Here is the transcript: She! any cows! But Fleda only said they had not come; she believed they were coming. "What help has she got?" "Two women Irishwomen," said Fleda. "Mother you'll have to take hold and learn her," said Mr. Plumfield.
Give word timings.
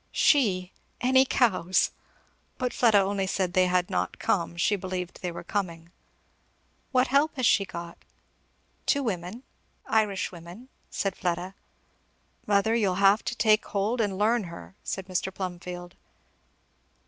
She! 0.11 0.71
any 0.99 1.25
cows! 1.25 1.91
But 2.57 2.73
Fleda 2.73 2.97
only 2.99 3.27
said 3.27 3.53
they 3.53 3.67
had 3.67 3.87
not 3.91 4.17
come; 4.17 4.57
she 4.57 4.75
believed 4.75 5.21
they 5.21 5.31
were 5.31 5.43
coming. 5.43 5.91
"What 6.91 7.09
help 7.09 7.35
has 7.35 7.45
she 7.45 7.65
got?" 7.65 7.99
"Two 8.87 9.03
women 9.03 9.43
Irishwomen," 9.85 10.69
said 10.89 11.15
Fleda. 11.15 11.53
"Mother 12.47 12.73
you'll 12.73 12.95
have 12.95 13.23
to 13.25 13.35
take 13.35 13.63
hold 13.65 14.01
and 14.01 14.17
learn 14.17 14.45
her," 14.45 14.73
said 14.83 15.05
Mr. 15.05 15.31
Plumfield. 15.31 15.93